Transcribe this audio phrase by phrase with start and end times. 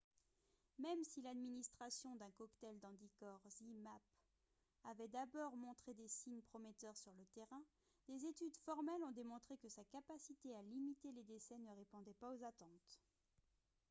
[0.79, 4.01] même si l'administration d'un cocktail d'anticorps zmapp
[4.85, 7.61] avait d'abord montré des signes prometteurs sur le terrain
[8.07, 12.31] des études formelles ont démontré que sa capacité à limiter les décès ne répondait pas
[12.33, 12.99] aux attentes